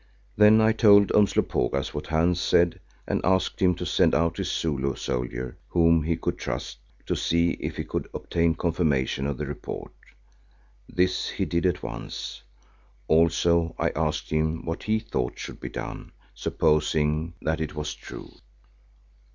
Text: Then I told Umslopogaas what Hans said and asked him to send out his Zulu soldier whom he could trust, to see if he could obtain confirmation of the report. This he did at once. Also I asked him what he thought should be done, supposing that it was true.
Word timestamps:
Then 0.35 0.61
I 0.61 0.71
told 0.71 1.11
Umslopogaas 1.11 1.93
what 1.93 2.07
Hans 2.07 2.41
said 2.41 2.79
and 3.07 3.21
asked 3.23 3.59
him 3.61 3.75
to 3.75 3.85
send 3.85 4.15
out 4.15 4.37
his 4.37 4.51
Zulu 4.51 4.95
soldier 4.95 5.59
whom 5.69 6.01
he 6.01 6.17
could 6.17 6.39
trust, 6.39 6.79
to 7.05 7.15
see 7.15 7.51
if 7.59 7.77
he 7.77 7.83
could 7.83 8.07
obtain 8.11 8.55
confirmation 8.55 9.27
of 9.27 9.37
the 9.37 9.45
report. 9.45 9.91
This 10.89 11.29
he 11.29 11.45
did 11.45 11.67
at 11.67 11.83
once. 11.83 12.41
Also 13.07 13.75
I 13.77 13.89
asked 13.95 14.31
him 14.31 14.65
what 14.65 14.81
he 14.81 14.97
thought 14.97 15.37
should 15.37 15.59
be 15.59 15.69
done, 15.69 16.13
supposing 16.33 17.35
that 17.39 17.61
it 17.61 17.75
was 17.75 17.93
true. 17.93 18.31